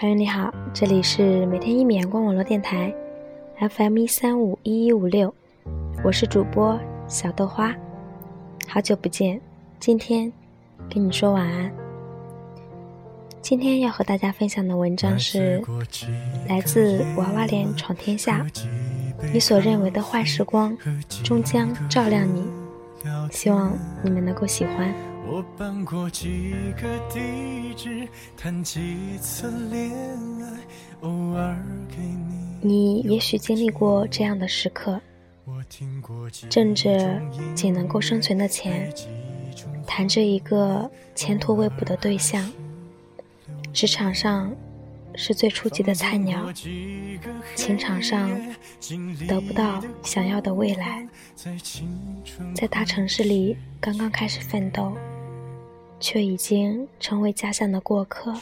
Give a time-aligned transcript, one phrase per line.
[0.00, 2.90] 朋友你好，这里是每天一米阳光网络电台
[3.58, 5.34] ，FM 一三五一一五六，
[6.02, 7.76] 我是主播小豆花，
[8.66, 9.38] 好久不见，
[9.78, 10.32] 今天
[10.88, 11.70] 跟你说晚安。
[13.42, 15.62] 今天要和大家分享的文章是
[16.48, 18.46] 来自娃娃脸闯天下，
[19.34, 20.74] 你所认为的坏时光，
[21.22, 22.42] 终将照亮你。
[23.30, 23.70] 希望
[24.02, 24.94] 你们能够喜欢。
[25.26, 29.90] 我搬过几个地址，谈几次恋
[30.42, 30.58] 爱，
[31.00, 31.56] 偶尔
[31.88, 32.58] 给你。
[32.62, 35.00] 你也许经历过这样的时刻，
[36.48, 37.20] 挣着
[37.54, 38.92] 仅能够生存的钱，
[39.86, 42.50] 谈着一个前途未卜的对象，
[43.72, 44.52] 职场上
[45.14, 46.52] 是最初级的菜鸟，
[47.54, 48.30] 情场上
[49.28, 51.06] 得不到想要的未来，
[52.54, 54.92] 在大城市里刚刚开始奋斗。
[56.00, 58.34] 却已经成为家乡的过客，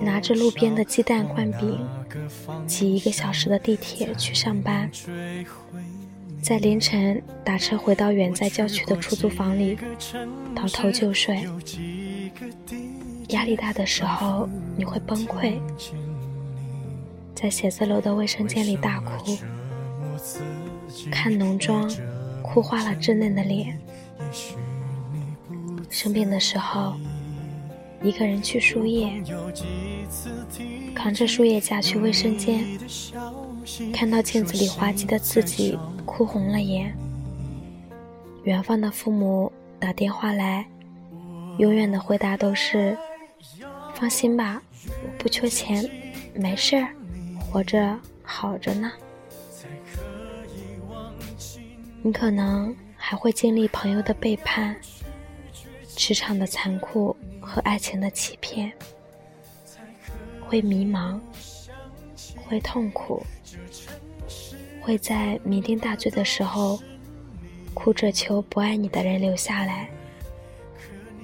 [0.00, 1.86] 拿着路边的鸡蛋灌饼，
[2.66, 4.88] 挤一个小时的地铁去上班，
[6.40, 9.76] 在凌晨打车回到远在郊区的出租房里，
[10.54, 11.46] 倒头就睡。
[13.30, 15.58] 压力大的时候，你会崩溃，
[17.34, 19.36] 在写字楼的卫生间里大哭，
[21.10, 21.90] 看浓妆，
[22.42, 23.78] 哭花了稚嫩的脸。
[25.90, 26.94] 生病的时候，
[28.02, 29.22] 一个人去输液，
[30.94, 32.64] 扛着输液架去卫生间，
[33.92, 36.94] 看到镜子里滑稽的自己，哭红了眼。
[38.44, 40.66] 远方的父母打电话来，
[41.58, 42.96] 永远的回答都是
[43.94, 45.88] ：“放心吧，我不缺钱，
[46.34, 46.88] 没事儿，
[47.38, 48.92] 活着好着呢。”
[52.00, 54.76] 你可能还会经历朋友的背叛。
[56.08, 58.72] 职场的残酷和爱情的欺骗，
[60.40, 61.20] 会迷茫，
[62.46, 63.22] 会痛苦，
[64.80, 66.80] 会在酩酊大醉的时候
[67.74, 69.90] 哭着求不爱你的人留下来，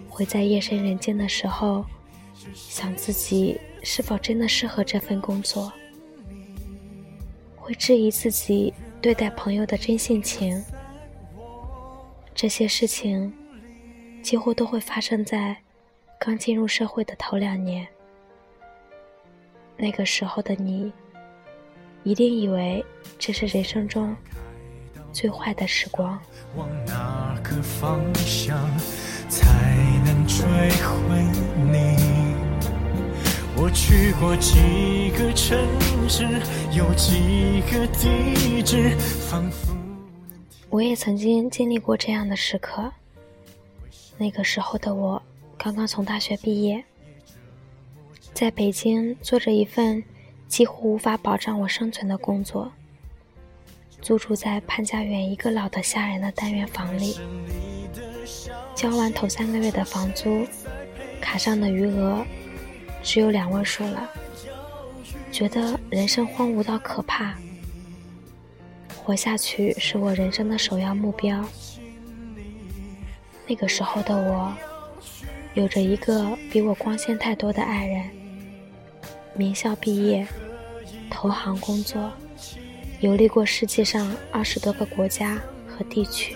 [0.07, 1.83] 会在夜深人静的时候
[2.53, 5.73] 想自己是否真的适合这份工作，
[7.57, 10.63] 会质疑自己对待朋友的真性情，
[12.35, 13.33] 这些事情。
[14.25, 15.55] 几乎都会发生在
[16.19, 17.87] 刚进入社会的头两年。
[19.77, 20.91] 那个时候的你，
[22.05, 22.83] 一定以为
[23.19, 24.17] 这是人生中
[25.13, 26.19] 最坏的时光。
[26.57, 28.59] 往哪个方向
[29.29, 29.47] 才
[30.07, 31.23] 能追回
[31.71, 31.95] 你？
[33.57, 35.59] 我去过几个城
[36.09, 36.25] 市，
[36.73, 38.97] 有几个地址，
[39.29, 39.77] 仿佛
[40.71, 42.91] 我也曾经经历过这样的时刻。
[44.17, 45.21] 那个时候的我，
[45.59, 46.85] 刚刚从大学毕业，
[48.33, 50.03] 在北京做着一份
[50.47, 52.71] 几乎无法保障我生存的工作，
[54.01, 57.19] 租住在潘家园一个老得吓人的单元房里，
[58.75, 60.47] 交完头三个月的房租，
[61.21, 62.25] 卡上的余额
[63.03, 64.09] 只有两位数了，
[65.33, 67.35] 觉得人生荒芜到可怕，
[69.03, 71.45] 活下去是我人生的首要目标。
[73.47, 74.53] 那个时候的我，
[75.55, 78.11] 有着一个比我光鲜太多的爱人，
[79.35, 80.27] 名校毕业，
[81.11, 82.11] 投行工作，
[83.01, 86.35] 游历过世界上二十多个国家和地区，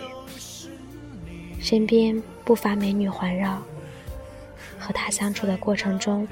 [1.59, 3.63] 身边不乏美女环绕。
[4.79, 6.27] 和他相处的过程中，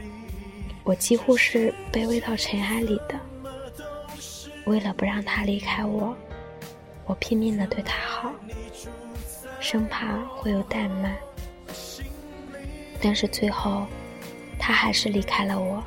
[0.85, 3.19] 我几乎是卑微到尘埃里的。
[4.67, 6.17] 为了不让他离开我，
[7.07, 8.33] 我拼命的对他好。
[9.61, 11.17] 生怕会有怠慢，
[13.01, 13.87] 但是最后，
[14.59, 15.83] 他还是离开了我，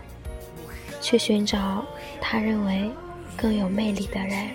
[1.00, 1.86] 去寻找
[2.20, 2.92] 他认为
[3.38, 4.50] 更有魅力的人。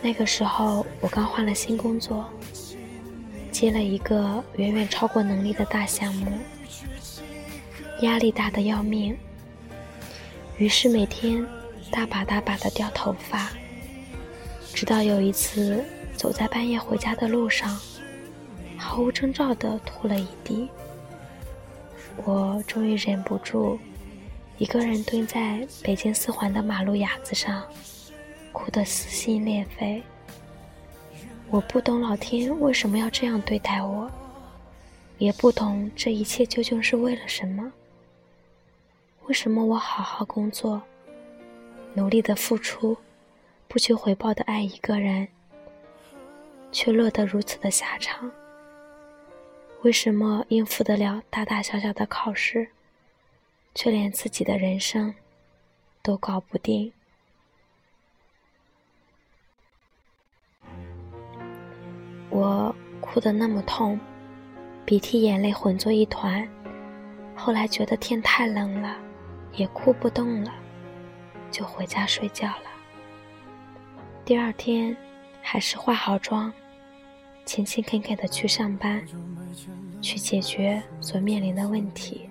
[0.00, 2.24] 那个时候，我刚换了新工作，
[3.50, 6.30] 接了一个远远超过能力的大项目，
[8.02, 9.16] 压力大的要命，
[10.58, 11.44] 于是每天
[11.90, 13.50] 大把大把的掉头发，
[14.72, 15.84] 直到有一次。
[16.16, 17.78] 走在半夜回家的路上，
[18.76, 20.68] 毫无征兆地吐了一地。
[22.24, 23.78] 我终于忍不住，
[24.58, 27.62] 一个人蹲在北京四环的马路牙子上，
[28.52, 30.02] 哭得撕心裂肺。
[31.50, 34.10] 我不懂老天为什么要这样对待我，
[35.18, 37.72] 也不懂这一切究竟是为了什么。
[39.26, 40.80] 为什么我好好工作，
[41.94, 42.96] 努力的付出，
[43.68, 45.28] 不求回报的爱一个人？
[46.76, 48.30] 却落得如此的下场。
[49.80, 52.68] 为什么应付得了大大小小的考试，
[53.74, 55.14] 却连自己的人生
[56.02, 56.92] 都搞不定？
[62.28, 63.98] 我哭得那么痛，
[64.84, 66.46] 鼻涕眼泪混作一团。
[67.34, 68.98] 后来觉得天太冷了，
[69.54, 70.52] 也哭不动了，
[71.50, 72.64] 就回家睡觉了。
[74.26, 74.94] 第二天，
[75.40, 76.52] 还是化好妆，
[77.46, 79.00] 勤勤恳恳的去上班，
[80.02, 82.28] 去解决所面临的问题。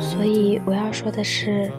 [0.00, 1.70] 所以我要说的是。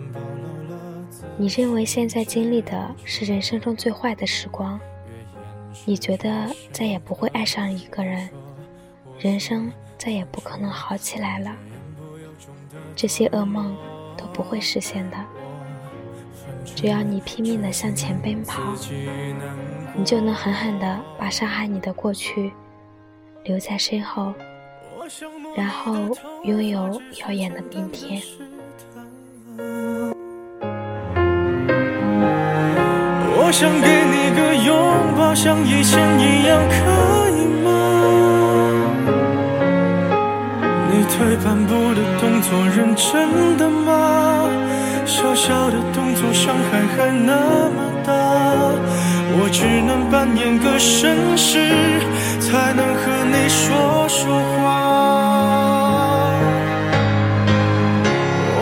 [1.41, 4.77] 你认为现在经历的是人生中最坏的时光，
[5.85, 8.29] 你觉得再也不会爱上一个人，
[9.19, 11.51] 人生再也不可能好起来了，
[12.95, 13.75] 这些噩梦
[14.16, 15.18] 都不会实现的。
[16.74, 18.62] 只要你拼命的向前奔跑，
[19.94, 22.54] 你就能狠狠的把伤害你的过去
[23.44, 24.33] 留在身后，
[25.54, 25.94] 然后
[26.45, 28.21] 拥有耀眼的明天。
[33.36, 37.19] 我想给你个拥抱，像以前一样，可
[41.11, 44.47] 退半步的动作，认真的吗？
[45.06, 47.33] 小小的动作，伤害还那
[47.75, 48.13] 么大。
[49.31, 51.59] 我只能扮演个绅士，
[52.39, 53.01] 才能和
[53.33, 54.57] 你说说话。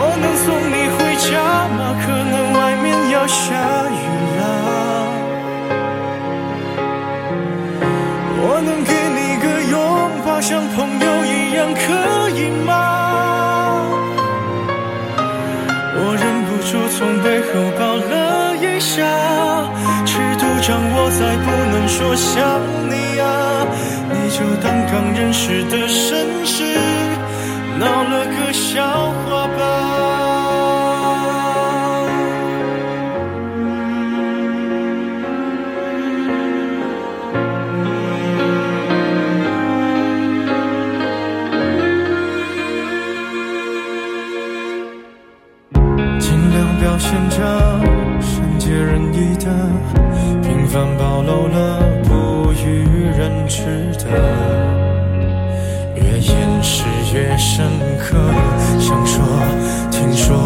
[0.22, 0.98] 能送你回
[1.30, 1.30] 家
[1.76, 1.80] 吗？
[2.04, 3.44] 可能外面要下
[3.90, 3.94] 雨。
[8.40, 9.74] 我能给你个拥
[10.24, 10.97] 抱，像朋友
[21.18, 22.38] 再不能说想
[22.88, 23.66] 你啊，
[24.12, 26.62] 你就当刚认识的绅士，
[27.80, 28.86] 闹了个笑
[29.26, 29.58] 话吧。
[46.20, 47.36] 尽量表现着
[48.68, 49.46] 善解人意的，
[50.42, 52.84] 平凡暴露了不与
[53.16, 53.62] 人知
[53.96, 54.04] 的，
[55.96, 56.84] 越掩饰
[57.14, 57.64] 越深
[57.98, 58.18] 刻。
[58.78, 59.24] 想说，
[59.90, 60.36] 听说，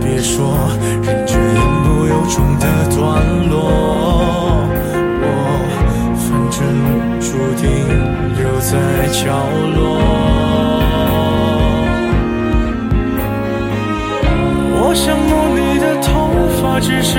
[0.00, 0.56] 别说，
[1.02, 2.66] 忍着言不由衷的
[2.96, 3.54] 段落。
[5.20, 5.26] 我
[6.16, 6.56] 反正
[7.20, 7.28] 注
[7.60, 7.68] 定
[8.38, 8.72] 留在
[9.12, 9.20] 角
[9.76, 9.78] 落。
[14.80, 16.08] 我想摸你的头
[16.62, 17.18] 发，只是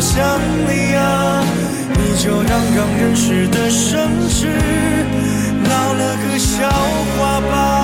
[0.00, 1.44] 想你啊
[1.94, 4.46] 你就当刚认识的绅士
[5.62, 6.70] 闹了个笑
[7.18, 7.79] 话吧。